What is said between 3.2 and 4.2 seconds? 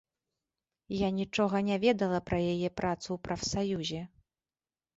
прафсаюзе.